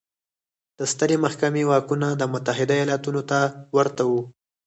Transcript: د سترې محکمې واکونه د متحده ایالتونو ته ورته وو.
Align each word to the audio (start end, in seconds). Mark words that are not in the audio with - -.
د 0.79 0.81
سترې 0.91 1.17
محکمې 1.25 1.63
واکونه 1.69 2.07
د 2.15 2.23
متحده 2.33 2.75
ایالتونو 2.79 3.21
ته 3.29 3.39
ورته 3.77 4.03
وو. 4.09 4.21